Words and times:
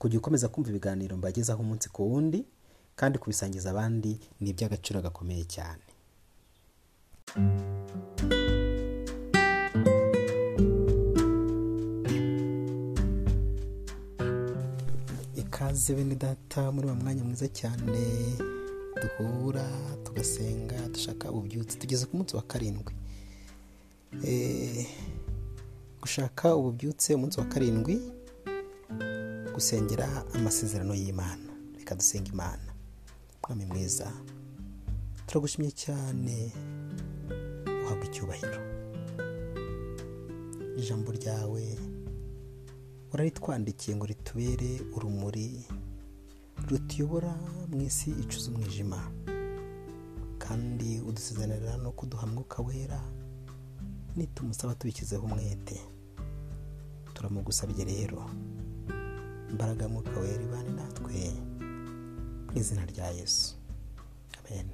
kujya 0.00 0.18
ukomeza 0.20 0.50
kumva 0.52 0.68
ibiganiro 0.72 1.12
mbagezaho 1.20 1.60
umunsi 1.64 1.86
ku 1.94 2.00
wundi 2.10 2.38
kandi 2.98 3.14
kubisangiza 3.22 3.66
abandi 3.70 4.10
ni 4.40 4.48
iby'agaciro 4.52 4.98
gakomeye 5.06 5.44
cyane. 5.54 5.84
Ikaze 15.36 15.94
bene 15.94 16.14
data 16.14 16.72
muri 16.72 16.86
uwo 16.86 16.94
mwanya 16.96 17.24
mwiza 17.24 17.48
cyane 17.48 18.00
duhura 19.00 19.64
tugasenga 20.04 20.88
dushaka 20.92 21.30
ububyutse 21.30 21.78
tugeze 21.78 22.06
ku 22.06 22.16
munsi 22.16 22.36
wa 22.36 22.42
karindwi. 22.42 22.92
Eh, 24.24 24.86
gushaka 26.00 26.56
ububyutse 26.56 27.14
umunsi 27.14 27.40
wa 27.40 27.46
karindwi 27.46 28.00
gusengera 29.60 30.24
amasezerano 30.34 30.94
y'imana. 30.94 31.52
Reka 31.78 31.94
dusenga 31.94 32.30
imana. 32.32 32.72
Mwami 33.42 33.64
mwiza 33.66 34.12
turagushimye 35.26 35.70
cyane 35.70 36.52
uhabwa 37.84 38.04
icyubahiro. 38.08 38.60
Ijambo 40.80 41.12
ryawe 41.12 41.78
uraritwandikiye 43.12 43.96
ngo 43.96 44.06
ritubere 44.06 44.80
urumuri 44.96 45.64
rutuyobora 46.68 47.34
mu 47.68 47.82
isi 47.82 48.10
icuza 48.10 48.48
umwijima. 48.50 49.00
Kandi 50.38 51.00
udusezanira 51.08 51.76
no 51.76 51.92
kuduha 51.92 52.26
mwuka 52.26 52.62
wera 52.62 53.00
nitumusaba 54.16 54.74
tubishyizeho 54.74 55.24
umwete. 55.26 55.76
Turamugusabye 57.14 57.84
rero. 57.84 58.24
Imbaraga 59.50 59.88
mwuka 59.88 60.20
wera 60.20 60.42
ibane 60.42 60.70
natwe 60.70 61.32
mu 62.50 62.58
izina 62.60 62.84
rya 62.86 63.06
yesu. 63.10 63.54
Amen. 64.38 64.66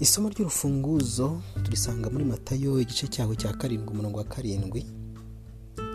Isomo 0.00 0.28
ry'urufunguzo 0.28 1.40
turisanga 1.64 2.10
muri 2.10 2.24
matayo 2.24 2.80
igice 2.80 3.06
cyaho 3.08 3.34
cya 3.34 3.52
karindwi 3.52 3.90
umurongo 3.94 4.18
wa 4.18 4.24
karindwi. 4.24 4.86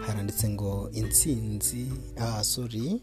Haranditse 0.06 0.50
ngo 0.50 0.90
intsinzi. 0.92 1.88
Ah 2.20 2.44
sorry. 2.44 3.02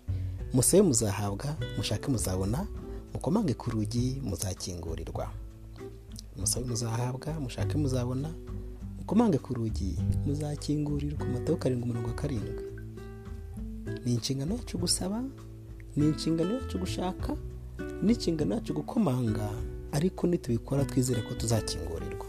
Musabe 0.53 0.83
muzahabwa 0.83 1.57
mushake 1.77 2.11
muzabona 2.11 2.67
mukomange 3.13 3.55
ku 3.55 3.71
rugi 3.71 4.21
muzakingurirwa. 4.23 5.31
Musabe 6.37 6.67
muzahabwa 6.67 7.41
mushake 7.41 7.77
muzabona 7.79 8.29
mukomange 8.99 9.39
ku 9.39 9.55
rugi 9.55 9.97
muzakingurirwa. 10.27 11.27
Matayo 11.27 11.57
karindwi 11.57 11.85
umurongo 11.85 12.09
wa 12.09 12.15
karindwi. 12.15 12.65
Ni 14.05 14.15
inshingano 14.15 14.57
yacu 14.57 14.79
gusaba 14.79 15.23
ni 15.97 16.07
inshingano 16.09 16.55
yacu 16.55 16.79
gushaka 16.79 17.37
ni 18.03 18.13
inshingano 18.13 18.55
yacu 18.55 18.75
gukomanga 18.75 19.51
ariko 19.93 20.27
nitubikora 20.27 20.85
twizere 20.85 21.23
ko 21.23 21.35
tuzakingurirwa. 21.35 22.27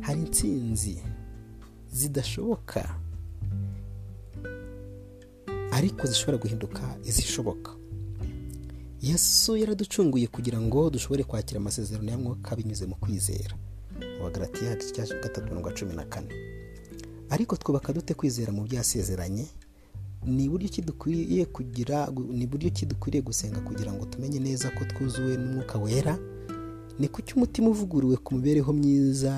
Hari 0.00 0.20
intsinzi 0.20 0.98
zidashoboka 1.92 2.94
ariko 5.72 6.06
zishobora 6.06 6.38
guhinduka 6.38 6.96
izishoboka. 7.04 7.70
Yesu 9.02 9.56
yaraducunguye 9.56 10.26
kugira 10.26 10.60
ngo 10.60 10.90
dushobore 10.90 11.24
kwakira 11.24 11.60
amasezerano 11.60 12.10
ya 12.10 12.18
mwuka 12.18 12.56
binyuze 12.56 12.86
mu 12.86 12.94
kwizera. 12.94 13.54
Mu 14.18 14.22
bagaratiya 14.24 14.76
gatatu 15.22 15.44
mirongo 15.44 15.70
cumi 15.70 15.92
na 15.94 16.04
kane. 16.04 16.28
Ariko 17.30 17.56
twubaka 17.56 17.92
dute 17.92 18.14
kwizera 18.14 18.52
mu 18.52 18.62
byo 18.64 18.76
yasezeranye 18.78 19.46
ni 20.26 20.48
buryo 20.48 20.68
ki 20.68 20.82
kugira 21.52 22.08
ni 22.32 22.46
buryo 22.46 22.70
ki 22.70 22.86
dukwiriye 22.86 23.22
gusenga 23.22 23.60
kugira 23.60 23.92
ngo 23.92 24.04
tumenye 24.06 24.38
neza 24.40 24.70
ko 24.70 24.84
twuzuwe 24.84 25.36
n'umwuka 25.36 25.78
wera? 25.78 26.18
Ni 26.98 27.08
kuki 27.08 27.34
umutima 27.34 27.68
uvuguruwe 27.68 28.16
ku 28.16 28.34
mibereho 28.34 28.72
myiza 28.72 29.34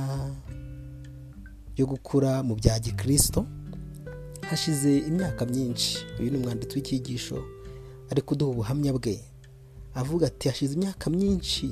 yo 1.77 1.87
gukura 1.87 2.43
mu 2.43 2.55
bya 2.55 2.79
gikirisito 2.79 3.47
hashize 4.41 4.99
imyaka 4.99 5.47
myinshi 5.47 5.99
uyu 6.21 6.31
ni 6.31 6.37
umwanditsi 6.39 6.77
w'icyigisho 6.77 7.43
ari 8.11 8.23
kuduha 8.23 8.51
ubuhamya 8.51 8.93
bwe. 8.93 9.21
Avuga 9.95 10.27
ati 10.27 10.49
hashize 10.49 10.75
imyaka 10.75 11.11
myinshi 11.11 11.71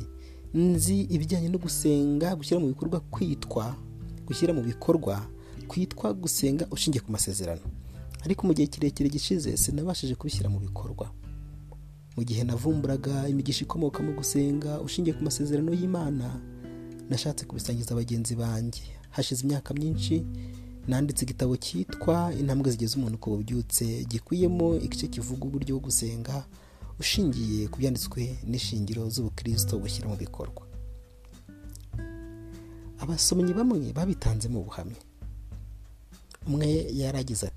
nzi 0.55 1.01
ibijyanye 1.01 1.49
no 1.49 1.59
gusenga 1.59 2.35
gushyira 2.37 2.61
mu 2.61 2.67
bikorwa 2.69 3.01
kwitwa 3.01 3.77
gushyira 4.27 4.53
mu 4.55 4.63
bikorwa 4.63 5.23
kwitwa 5.69 6.13
gusenga 6.15 6.67
ushingiye 6.71 7.03
ku 7.05 7.13
masezerano. 7.13 7.63
Ariko 8.25 8.47
mu 8.47 8.53
gihe 8.55 8.67
kirekire 8.67 9.09
gishize 9.11 9.57
sinabashije 9.57 10.15
kubishyira 10.15 10.49
mu 10.51 10.59
bikorwa. 10.61 11.11
Mu 12.17 12.23
gihe 12.25 12.45
navumburaga 12.45 13.29
imigisha 13.29 13.65
ikomoka 13.65 14.03
mu 14.03 14.13
gusenga 14.15 14.81
ushingiye 14.81 15.15
ku 15.17 15.23
masezerano 15.25 15.73
y'imana 15.75 16.41
nashatse 17.11 17.45
kubisangiza 17.47 17.95
bagenzi 17.95 18.35
banjye. 18.35 18.83
Hashize 19.11 19.43
imyaka 19.45 19.75
myinshi 19.75 20.25
nanditse 20.89 21.25
igitabo 21.25 21.57
cyitwa 21.57 22.33
intambwe 22.41 22.71
zigeze 22.71 22.97
umuntu 22.97 23.19
ku 23.19 23.31
bubyutse 23.31 24.05
gikubiyemo 24.11 24.77
igice 24.79 25.07
kivuga 25.09 25.43
uburyo 25.49 25.75
bwo 25.77 25.85
gusenga 25.91 26.45
ushingiye 27.01 27.69
ku 27.69 27.77
byanditswe 27.81 28.21
n'ishingiro 28.47 29.03
z'ubukirisito 29.11 29.79
bushyira 29.83 30.09
mu 30.09 30.17
bikorwa. 30.17 30.63
Abasomyi 33.03 33.53
bamwe 33.59 33.93
babitanzemo 33.93 34.61
ubuhamya 34.61 35.01
umwe 36.47 36.69
yaragize 37.01 37.47
ati 37.49 37.54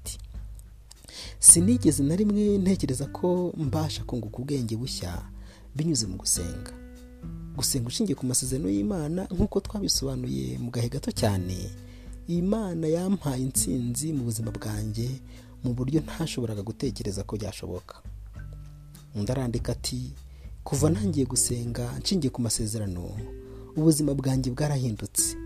sinigeze 1.40 2.04
na 2.04 2.16
rimwe 2.16 2.58
ntekereza 2.58 3.06
ko 3.06 3.54
mbasha 3.58 4.04
kunguka 4.04 4.38
ubwenge 4.38 4.76
bushya 4.76 5.22
binyuze 5.76 6.06
mu 6.08 6.18
gusenga. 6.18 6.72
Gusenga 7.56 7.88
ushingiye 7.88 8.16
ku 8.16 8.26
masezerano 8.26 8.70
y'imana 8.70 9.26
nk'uko 9.34 9.60
twabisobanuye 9.60 10.58
mu 10.58 10.70
gahe 10.72 10.90
gato 10.90 11.12
cyane 11.12 11.58
imana 12.28 12.88
yampaye 12.88 13.42
intsinzi 13.44 14.14
mu 14.14 14.24
buzima 14.30 14.52
bwanjye 14.52 15.10
mu 15.64 15.74
buryo 15.74 16.02
ntashoboraga 16.02 16.62
gutekereza 16.62 17.24
ko 17.24 17.36
byashoboka. 17.38 17.96
Undi 19.16 19.32
arandika 19.32 19.72
ati 19.74 20.12
kuva 20.64 20.90
ntangiye 20.90 21.26
gusenga 21.26 21.98
nshingiye 22.02 22.30
ku 22.34 22.42
masezerano 22.42 23.10
ubuzima 23.78 24.14
bwanjye 24.14 24.52
bwarahindutse. 24.52 25.38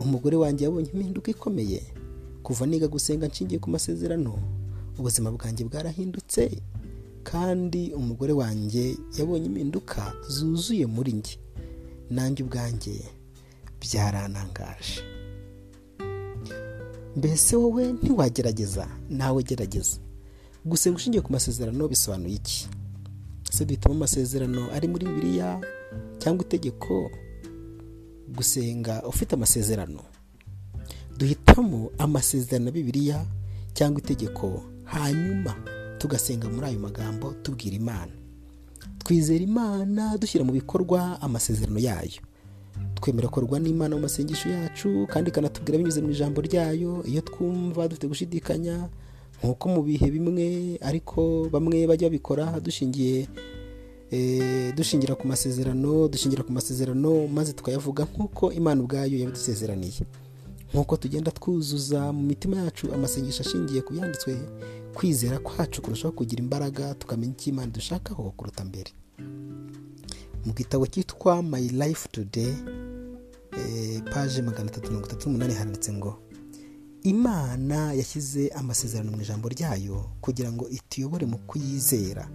Umugore 0.00 0.36
wanjye 0.36 0.64
yabonye 0.64 0.90
impinduka 0.92 1.30
ikomeye. 1.30 1.82
Kuva 2.42 2.66
niga 2.66 2.88
gusenga 2.88 3.26
nshingiye 3.28 3.58
ku 3.60 3.70
masezerano 3.70 4.36
ubuzima 4.98 5.30
bwanjye 5.32 5.64
bwarahindutse 5.64 6.62
kandi 7.22 7.92
umugore 7.94 8.32
wanjye 8.32 8.96
yabonye 9.18 9.46
impinduka 9.46 10.12
zuzuye 10.28 10.86
muri 10.86 11.12
njye. 11.12 11.36
Nanjye 12.10 12.42
ubwanjye 12.44 12.94
byaranangaje. 13.80 15.02
Mbese 17.16 17.56
wowe 17.56 17.92
ntiwagerageza 17.92 18.88
nawe 19.10 19.42
gerageza. 19.42 19.96
Gusenga 20.64 20.96
ushingiye 20.96 21.22
ku 21.22 21.32
masezerano 21.32 21.88
bisobanuye 21.88 22.34
iki? 22.34 22.68
Ese 23.50 23.64
duhitamo 23.64 23.94
amasezerano 23.94 24.70
ari 24.72 24.88
muri 24.88 25.06
bibiliya 25.06 25.60
cyangwa 26.18 26.44
itegeko? 26.44 27.10
Gusenga 28.36 29.02
ufite 29.02 29.34
amasezerano. 29.34 30.02
Duhitamo 31.18 31.90
amasezerano 31.98 32.70
ya 32.94 33.24
cyangwa 33.74 34.00
itegeko? 34.00 34.62
Hanyuma 34.86 35.54
tugasenga 35.98 36.48
muri 36.48 36.66
ayo 36.66 36.78
magambo 36.78 37.34
tubwira 37.42 37.76
imana. 37.76 38.12
Twizera 38.98 39.44
imana 39.44 40.16
dushyira 40.18 40.44
mu 40.44 40.52
bikorwa 40.52 41.20
amasezerano 41.22 41.78
yayo. 41.78 42.20
Twemera 42.94 43.28
korwa 43.28 43.58
n'imana 43.60 43.96
mu 43.96 44.02
masengesho 44.02 44.48
yacu 44.48 45.06
kandi 45.10 45.30
ikanatubwira 45.30 45.78
binyuze 45.78 46.00
mu 46.02 46.10
ijambo 46.10 46.40
ryayo. 46.40 47.02
Iyo 47.06 47.20
twumva 47.22 47.88
dufite 47.88 48.06
gushidikanya 48.08 48.88
nk'uko 49.42 49.68
mu 49.68 49.80
bihe 49.82 50.10
bimwe 50.10 50.78
ariko 50.80 51.48
bamwe 51.52 51.86
bajya 51.86 52.08
babikora 52.08 52.56
dushingiye 52.60 53.28
eh, 54.10 54.72
dushingira 54.74 55.14
ku 55.14 55.26
masezerano 55.28 56.08
dushingira 56.08 56.42
ku 56.42 56.52
masezerano 56.52 57.26
maze 57.28 57.52
tukayavuga 57.52 58.04
nk'uko 58.08 58.52
imana 58.52 58.80
ubwayo 58.82 59.18
yabidusezeraniye 59.18 60.02
nk'uko 60.72 60.96
tugenda 60.96 61.30
twuzuza 61.30 62.12
mu 62.12 62.22
mitima 62.22 62.56
yacu 62.56 62.94
amasengesho 62.94 63.42
ashingiye 63.42 63.80
ku 63.82 63.92
byanditswe 63.92 64.32
kwizera 64.94 65.38
kwacu 65.38 65.82
kurushaho 65.82 66.12
kugira 66.14 66.42
imbaraga 66.42 66.94
tukamenya 66.94 67.32
icyo 67.32 67.52
imana 67.52 67.72
dushakaho 67.72 68.30
kuruta 68.36 68.64
mbere. 68.64 68.90
Mu 70.44 70.52
gitabo 70.52 70.86
cyitwa 70.86 71.42
my 71.42 71.68
life 71.68 72.08
today 72.12 72.54
eh, 73.58 74.02
paje 74.12 74.42
magana 74.42 74.70
atatu 74.70 74.88
mirongo 74.88 75.06
itatu 75.06 75.28
n'umunani 75.28 75.54
handitse 75.54 75.92
ngo 75.92 76.18
imana 77.02 77.92
yashyize 77.92 78.48
amasezerano 78.48 79.10
mu 79.10 79.22
ijambo 79.22 79.48
ryayo 79.48 80.10
kugira 80.20 80.52
ngo 80.52 80.68
ituyobore 80.68 81.26
mu 81.26 81.38
kuyizera 81.38 82.28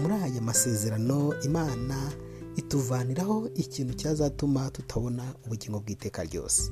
muri 0.00 0.14
aya 0.14 0.40
masezerano 0.42 1.34
imana 1.44 2.12
ituvaniraho 2.56 3.48
ikintu 3.54 3.94
cyazatuma 3.94 4.70
tutabona 4.70 5.24
ubugingo 5.46 5.80
bw'iteka 5.80 6.24
ryose. 6.24 6.70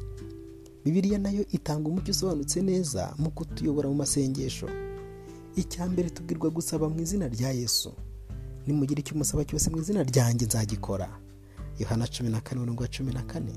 Bibiliya 0.85 1.19
na 1.19 1.31
yo 1.31 1.45
itanga 1.53 1.89
umucyo 1.89 2.11
usobanutse 2.13 2.63
neza 2.63 3.15
mu 3.19 3.31
kutuyobora 3.31 3.89
mu 3.89 3.95
masengesho. 3.95 4.69
Icya 5.57 5.87
mbere 5.87 6.11
tubwirwa 6.11 6.51
gusaba 6.51 6.89
mu 6.89 7.01
izina 7.01 7.29
rya 7.29 7.51
yesu. 7.53 7.93
Nimugire 8.67 9.01
icyo 9.01 9.15
umusaba 9.15 9.45
cyose 9.45 9.71
mu 9.71 9.79
izina 9.79 10.03
ryanjye 10.03 10.47
nzagikora. 10.47 11.09
Yohana 11.79 12.07
cumi 12.07 12.31
na 12.31 12.41
kane 12.41 12.61
mirongo 12.61 12.87
cumi 12.87 13.13
na 13.13 13.23
kane. 13.23 13.53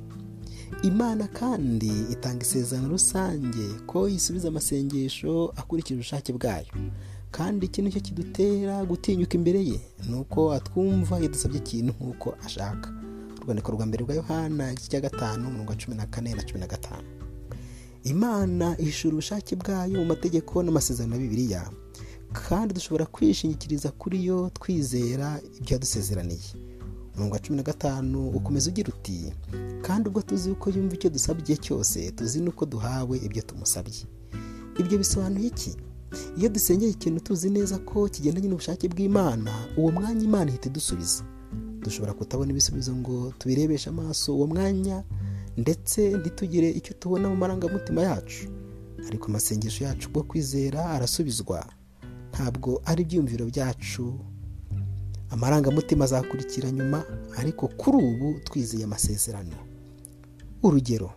Imana 0.83 1.27
kandi 1.27 1.91
itanga 2.11 2.41
isezerano 2.43 2.87
rusange 2.89 3.65
ko 3.87 4.07
isubiza 4.09 4.47
amasengesho 4.47 5.53
akurikije 5.55 5.95
ubushake 5.95 6.33
bwayo. 6.33 6.67
Kandi 7.31 7.65
iki 7.65 7.81
ni 7.81 7.91
cyo 7.91 8.01
kidutera 8.01 8.85
gutinyuka 8.85 9.33
imbere 9.37 9.59
ye 9.65 9.79
ni 10.09 10.15
uko 10.15 10.53
atwumva 10.53 11.19
iyo 11.19 11.29
dusabye 11.29 11.57
ikintu 11.59 11.93
nk'uko 11.97 12.35
ashaka. 12.45 12.89
Urwandiko 13.43 13.71
rwa 13.71 13.85
mbere 13.85 14.03
rwa 14.05 14.15
yohana 14.15 14.71
igice 14.71 14.89
cya 14.89 15.01
gatanu 15.01 15.51
mirongo 15.51 15.75
cumi 15.75 15.97
na 15.97 16.05
kane 16.05 16.33
na 16.35 16.43
cumi 16.43 16.59
na 16.59 16.67
gatanu. 16.67 17.03
Imana 18.03 18.75
ihishura 18.79 19.13
ubushake 19.13 19.55
bwayo 19.55 19.99
mu 19.99 20.05
mategeko 20.05 20.63
n'amasezerano 20.63 21.15
ya 21.15 21.21
bibiliya 21.21 21.69
kandi 22.33 22.73
dushobora 22.73 23.05
kwishingikiriza 23.05 23.91
kuri 23.91 24.25
yo 24.25 24.49
twizera 24.53 25.39
ibyo 25.59 25.73
yadusezeraniye. 25.75 26.49
Umurongo 27.13 27.33
wa 27.33 27.39
cumi 27.39 27.57
na 27.57 27.63
gatanu 27.63 28.29
ukomeza 28.29 28.69
ugira 28.69 28.89
uti 28.89 29.33
kandi 29.81 30.09
ubwo 30.09 30.21
tuzi 30.21 30.51
uko 30.51 30.69
yumva 30.69 30.95
icyo 30.95 31.09
dusabye 31.09 31.57
cyose 31.57 32.11
tuzi 32.11 32.41
n'uko 32.41 32.65
duhawe 32.65 33.17
ibyo 33.17 33.41
tumusabye. 33.41 34.03
Ibyo 34.79 34.97
bisobanuye 34.97 35.47
iki? 35.47 35.75
Iyo 36.37 36.49
dusengeye 36.49 36.91
ikintu 36.91 37.19
tuzi 37.23 37.49
neza 37.49 37.77
ko 37.79 38.09
kigendanye 38.09 38.47
n'ubushake 38.49 38.87
bw'imana 38.89 39.51
uwo 39.77 39.91
mwanya 39.91 40.23
imana 40.25 40.49
ihita 40.51 40.69
idusubiza. 40.69 41.23
Dushobora 41.83 42.13
kutabona 42.13 42.51
ibisubizo 42.51 42.95
ngo 42.95 43.33
tubirebeshe 43.37 43.89
amaso 43.89 44.35
uwo 44.35 44.47
mwanya 44.47 45.03
ndetse 45.57 46.17
ntitugire 46.17 46.69
icyo 46.71 46.93
tubona 46.99 47.29
mu 47.29 47.35
marangamutima 47.35 48.01
yacu. 48.01 48.47
Ariko 49.07 49.25
amasengesho 49.27 49.83
yacu 49.83 50.09
bwo 50.09 50.23
kwizera 50.23 50.85
arasubizwa. 50.89 51.65
Ntabwo 52.31 52.81
ari 52.85 53.01
ibyiyumviro 53.03 53.45
byacu. 53.45 54.19
Amarangamutima 55.29 56.05
azakurikira 56.05 56.71
nyuma 56.71 57.03
ariko 57.37 57.67
kuri 57.67 57.97
ubu 57.97 58.39
twizeye 58.43 58.83
amasezerano. 58.83 59.55
Urugero 60.63 61.11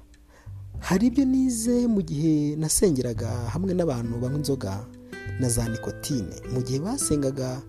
hari 0.79 1.07
ibyo 1.07 1.25
nize 1.25 1.87
mu 1.87 2.03
gihe 2.03 2.57
nasengeraga 2.57 3.29
hamwe 3.29 3.75
n'abantu 3.75 4.19
banywa 4.21 4.39
inzoga 4.39 4.85
na 5.41 5.49
za 5.49 5.69
nikotine. 5.69 6.37
Mu 6.53 6.61
gihe 6.63 6.79
basengaga 6.79 7.63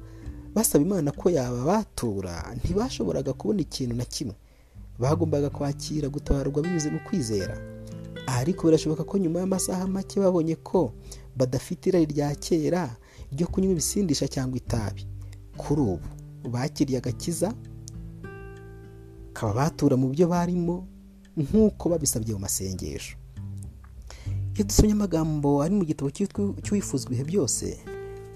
basaba 0.56 0.84
imana 0.86 1.12
ko 1.12 1.30
yababatura 1.30 2.56
ntibashoboraga 2.64 3.34
kubona 3.34 3.62
ikintu 3.62 3.96
na 3.96 4.06
kimwe. 4.06 4.36
Bagombaga 5.00 5.50
kwakira 5.50 6.10
gutabarwa 6.10 6.62
binyuze 6.64 6.90
mu 6.90 7.00
kwizera. 7.06 7.58
Ariko 8.28 8.68
birashoboka 8.68 9.04
ko 9.04 9.18
nyuma 9.18 9.40
y'amasaha 9.40 9.88
make 9.88 10.20
babonye 10.20 10.56
ko 10.56 10.94
badafite 11.38 11.88
irari 11.90 12.06
rya 12.06 12.36
kera 12.36 12.96
ryo 13.32 13.48
kunywa 13.48 13.72
ibisindisha 13.72 14.28
cyangwa 14.28 14.58
itabi. 14.58 15.06
Kuri 15.58 15.82
ubu 15.82 16.00
bakiriye 16.50 16.98
agakiza 16.98 17.54
batura 19.56 19.96
mu 19.98 20.10
byo 20.10 20.28
barimo 20.28 20.88
nk'uko 21.38 21.90
babisabye 21.90 22.34
mu 22.34 22.40
masengesho. 22.42 23.18
Iyo 24.58 24.64
dusomye 24.66 24.92
amagambo 24.98 25.62
ari 25.62 25.76
mu 25.78 25.86
gitabo 25.86 26.10
cy'uwifuzwa 26.64 27.10
ibihe 27.14 27.24
byose 27.24 27.78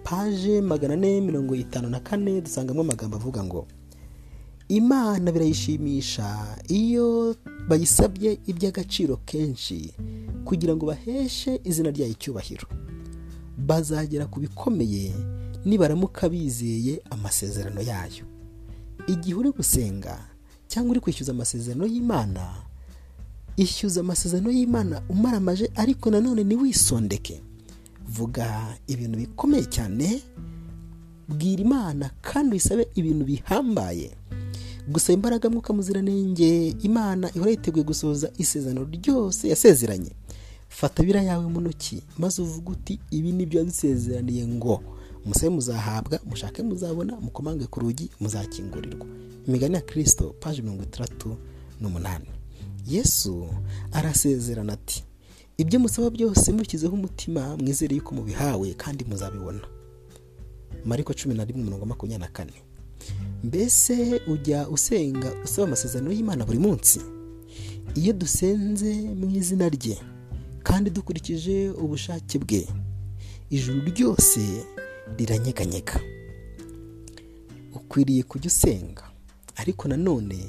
paje 0.03 0.61
magana 0.61 0.93
ane 0.93 1.21
mirongo 1.21 1.55
itanu 1.55 1.89
na 1.89 1.99
kane 1.99 2.41
dusangamo 2.41 2.81
amagambo 2.81 3.15
avuga 3.17 3.43
ngo 3.43 3.67
imana 4.67 5.31
birayishimisha 5.31 6.57
iyo 6.67 7.35
bayisabye 7.67 8.39
iby'agaciro 8.47 9.17
kenshi 9.25 9.93
kugira 10.45 10.75
ngo 10.75 10.85
baheshe 10.85 11.61
izina 11.63 11.91
ryayo 11.91 12.11
icyubahiro. 12.11 12.67
Bazagera 13.57 14.25
ku 14.25 14.39
bikomeye 14.39 15.11
nibaramuka 15.65 16.29
bizeye 16.29 17.01
amasezerano 17.09 17.81
yayo. 17.81 18.23
Igihe 19.07 19.35
uri 19.35 19.51
gusenga 19.51 20.19
cyangwa 20.67 20.91
uri 20.91 20.99
kwishyuza 20.99 21.31
amasezerano 21.31 21.85
y'imana 21.85 22.55
ishyuza 23.57 23.99
amasezerano 24.01 24.51
y'imana 24.51 25.01
umaramaje 25.09 25.71
ariko 25.75 26.11
nanone 26.11 26.43
ntiwisondeke. 26.43 27.41
Vuga 28.15 28.77
ibintu 28.87 29.17
bikomeye 29.19 29.65
cyane 29.65 30.21
bwira 31.29 31.61
imana 31.63 32.09
kandi 32.21 32.53
wisabe 32.55 32.87
ibintu 32.95 33.25
bihambaye. 33.25 34.11
Gusaba 34.91 35.13
imbaraga 35.13 35.49
mwuka 35.49 35.73
muziranenge 35.73 36.67
imana 36.83 37.31
ihora 37.35 37.51
yiteguye 37.51 37.83
gusohoza 37.83 38.31
isezerano 38.37 38.83
ryose 38.91 39.47
yasezeranye. 39.49 40.11
Fata 40.69 41.03
biriya 41.03 41.23
yawe 41.23 41.45
mu 41.47 41.61
ntoki 41.61 42.03
maze 42.17 42.41
uvuge 42.41 42.69
uti 42.71 42.99
ibi 43.11 43.31
ni 43.31 43.45
byo 43.45 43.59
yadusezeraniye 43.59 44.47
ngo 44.47 44.83
musabe 45.25 45.49
muzahabwa 45.49 46.19
mushake 46.29 46.63
muzabona 46.63 47.15
mukomange 47.21 47.65
ku 47.67 47.79
rugi 47.79 48.09
muzakingurirwa. 48.19 49.07
Imigani 49.47 49.75
ya 49.75 49.81
kirisito 49.81 50.35
paji 50.39 50.61
mirongo 50.61 50.83
itandatu 50.83 51.37
n'umunani. 51.81 52.25
Yesu 52.87 53.47
arasezerana 53.91 54.73
ati 54.73 55.03
ibyo 55.61 55.77
musaba 55.79 56.09
byose 56.09 56.51
mushyizeho 56.51 56.93
umutima 56.95 57.57
mwizere 57.57 57.95
yuko 57.95 58.15
mubihawe 58.15 58.73
kandi 58.73 59.05
muzabibona. 59.05 59.61
Mariko 60.85 61.13
cumi 61.13 61.35
na 61.35 61.45
rimwe 61.45 61.63
mirongo 61.63 61.85
makumyabiri 61.85 62.25
na 62.27 62.33
kane. 62.35 62.53
Mbese 63.43 64.21
ujya 64.27 64.69
usenga 64.69 65.29
usaba 65.45 65.67
amasezerano 65.67 66.11
y'imana 66.11 66.45
buri 66.45 66.59
munsi? 66.59 66.99
Iyo 67.95 68.13
dusenze 68.13 68.93
mu 69.19 69.29
izina 69.29 69.69
rye 69.69 69.97
kandi 70.63 70.89
dukurikije 70.89 71.69
ubushake 71.69 72.39
bwe 72.39 72.67
ijuru 73.49 73.81
ryose 73.91 74.41
riranyeganyega. 75.17 75.99
Ukwiriye 77.75 78.23
kujya 78.23 78.47
usenga 78.47 79.03
ariko 79.55 79.87
nanone 79.87 80.39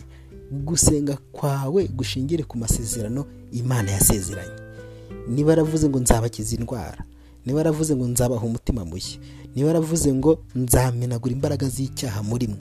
gusenga 0.65 1.17
kwawe 1.33 1.89
gushingire 1.89 2.45
ku 2.45 2.59
masezerano 2.59 3.27
imana 3.53 3.91
yasezeranye. 3.91 4.62
Niba 5.29 5.51
yaravuze 5.53 5.89
ngo 5.89 5.99
nzabakiza 6.01 6.57
indwara. 6.57 7.05
Niba 7.47 7.59
yaravuze 7.59 7.97
ngo 7.97 8.07
nzabaha 8.07 8.47
umutima 8.47 8.85
mushya. 8.85 9.19
Niba 9.55 9.69
yaravuze 9.69 10.13
ngo 10.15 10.39
nzamenagura 10.55 11.33
imbaraga 11.35 11.69
z'icyaha 11.69 12.23
muri 12.23 12.47
mwe. 12.47 12.59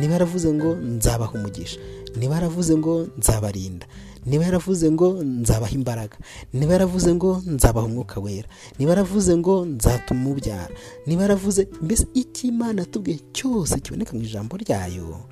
Niba 0.00 0.12
yaravuze 0.12 0.52
ngo 0.52 0.74
nzabaha 0.76 1.32
umugisha. 1.32 1.78
Niba 2.16 2.34
yaravuze 2.34 2.76
ngo 2.76 3.06
nzabarinda. 3.18 3.86
Niba 4.26 4.44
yaravuze 4.44 4.90
ngo 4.90 5.22
nzabaha 5.22 5.72
imbaraga. 5.74 6.16
Niba 6.52 6.72
yaravuze 6.72 7.14
ngo 7.14 7.42
nzabaha 7.46 7.86
umwuka 7.86 8.20
wera. 8.20 8.48
Niba 8.78 8.90
yaravuze 8.90 9.36
ngo 9.36 9.64
nzatuma 9.66 10.20
umubyara 10.20 10.74
niba 11.06 11.22
yaravuze 11.22 11.68
mbese 11.82 12.06
icyo 12.14 12.48
imana 12.48 12.80
yatubwiye 12.82 13.18
cyose 13.32 13.78
kiboneka 13.80 14.12
mu 14.16 14.22
ijambo 14.22 14.56
ryayo 14.56 15.22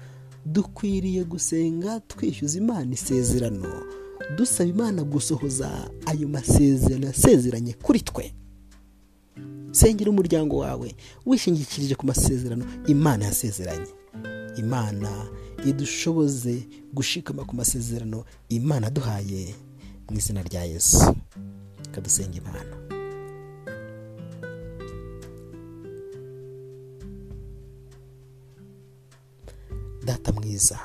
dukwiriye 0.46 1.24
gusenga 1.24 2.00
twishyuza 2.00 2.58
imana 2.58 2.92
isezerano. 2.94 3.66
Dusaba 4.36 4.70
imana 4.70 5.02
gusohoza 5.04 5.90
ayo 6.06 6.28
masezerano 6.28 7.06
yasezeranye 7.06 7.72
kuri 7.72 8.00
twe. 8.00 8.34
Sengera 9.70 10.10
umuryango 10.10 10.56
wawe 10.58 10.94
wishingikirije 11.26 11.94
ku 11.94 12.06
masezerano 12.06 12.64
imana 12.86 13.24
yasezeranye. 13.24 13.90
Imana 14.56 15.10
idushoboze 15.66 16.66
gushikama 16.92 17.44
ku 17.44 17.56
masezerano 17.56 18.24
imana 18.48 18.86
aduhaye 18.86 19.54
mu 20.10 20.16
izina 20.18 20.42
rya 20.42 20.62
yesu. 20.64 21.16
Ikadusenga 21.90 22.36
imana. 22.38 22.74
Data 30.04 30.32
mwiza. 30.32 30.78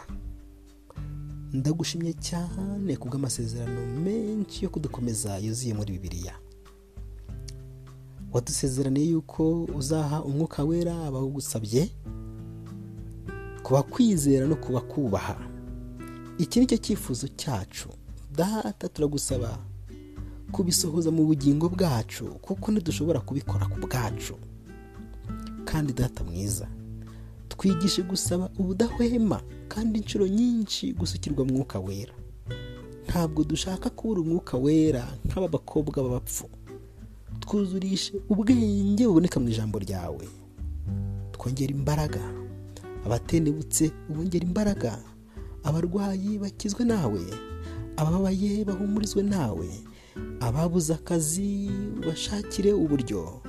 Ndagushimye 1.54 2.14
cyane 2.14 2.96
kubw'amasezerano 2.98 3.82
menshi 4.06 4.64
yo 4.66 4.70
kudukomeza 4.70 5.38
yuzuye 5.38 5.74
muri 5.74 5.92
bibiliya. 5.94 6.36
Wadusezeraniye 8.34 9.06
yuko 9.10 9.64
uzaha 9.64 10.24
umwuka 10.24 10.64
wera 10.64 10.94
abawugusabye 11.08 11.90
kuba 13.64 13.84
kwizera 13.84 14.48
no 14.48 14.56
kuba 14.56 14.82
kubaha 14.82 15.38
iki 16.38 16.60
ni 16.60 16.66
cyo 16.70 16.78
cyifuzo 16.78 17.28
cyacu. 17.28 17.90
Data 18.36 18.88
turagusaba 18.90 19.58
kubisohoza 20.52 21.12
mu 21.12 21.26
bugingo 21.26 21.70
bwacu 21.70 22.26
kuko 22.42 22.72
ntidushobora 22.72 23.20
kubikora 23.20 23.66
ku 23.66 23.78
bwacu. 23.82 24.36
Kandi 25.66 25.94
data 25.94 26.24
mwiza. 26.24 26.68
Twigishe 27.50 28.02
gusaba 28.04 28.50
ubudahwema 28.58 29.42
kandi 29.68 30.00
inshuro 30.00 30.28
nyinshi 30.28 30.94
gusukirwa 30.94 31.46
mwuka 31.46 31.80
wera. 31.80 32.14
Ntabwo 33.08 33.44
dushaka 33.44 33.90
kubura 33.90 34.22
umwuka 34.22 34.58
wera 34.58 35.04
nk'aba 35.26 35.48
bakobwa 35.48 36.04
b'abapfu. 36.04 36.50
Twuzurishe 37.40 38.14
ubwenge 38.30 39.08
buboneka 39.08 39.40
mu 39.40 39.50
ijambo 39.50 39.80
ryawe. 39.80 40.26
Twongera 41.32 41.72
imbaraga. 41.74 42.22
Abatenebutse 43.06 43.92
ubongera 44.10 44.46
imbaraga. 44.46 45.00
Abarwayi 45.64 46.38
bakizwe 46.40 46.86
nawe. 46.86 47.22
Abababaye 47.98 48.66
bahumurizwe 48.66 49.24
nawe. 49.24 49.70
Ababuze 50.40 50.94
akazi 50.94 51.70
bashakire 52.08 52.74
uburyo. 52.74 53.42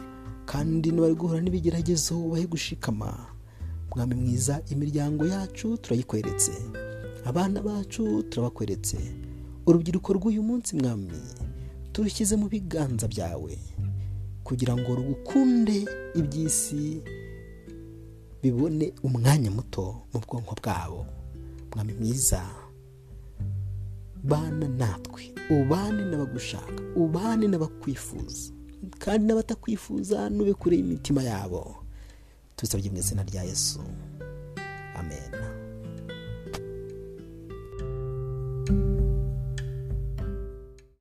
Kandi 0.47 0.91
n'abari 0.93 1.15
guhura 1.15 1.41
n'ibigeragezo 1.41 2.15
bahe 2.31 2.47
gushikama. 2.47 3.27
Mwami 3.97 4.15
mwiza 4.15 4.63
imiryango 4.71 5.27
yacu 5.27 5.77
turayikweretse. 5.79 6.53
Abana 7.25 7.63
bacu 7.63 8.23
turabakweretse. 8.23 8.99
Urubyiruko 9.67 10.13
rw'uyu 10.13 10.43
munsi 10.43 10.77
mwami 10.77 11.11
turushyize 11.93 12.37
mu 12.37 12.49
biganza 12.49 13.09
byawe 13.09 13.59
kugira 14.45 14.77
ngo 14.77 14.95
rugukunde 14.95 15.85
iby'isi 16.15 17.03
bibone 18.43 18.93
umwanya 19.03 19.51
muto 19.51 20.03
mu 20.13 20.21
bwonko 20.21 20.55
bwabo. 20.61 21.07
Mwami 21.75 21.93
mwiza 21.95 22.43
bana 24.25 24.69
natwe 24.69 25.23
ubane 25.51 26.05
n'abagushaka 26.05 26.83
ubane 26.97 27.47
n'abakwifuza. 27.49 28.53
Kandi 28.99 29.27
n'abatakwifuza 29.27 30.31
nube 30.31 30.55
kure 30.55 30.77
y'imitima 30.77 31.23
yabo. 31.23 31.80
Tubisabye 32.61 32.93
mu 32.93 32.99
izina 33.01 33.23
rya 33.25 33.43
yesu. 33.49 33.81
Amen. 35.01 35.60